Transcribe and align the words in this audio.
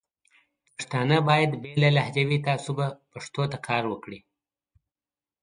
پښتانه 0.75 1.17
باید 1.29 1.51
بې 1.61 1.71
له 1.83 1.89
لهجوي 1.97 2.37
تعصبه 2.47 2.85
پښتو 3.11 3.43
ته 3.51 3.57
کار 3.67 3.83
وکړي. 3.91 4.19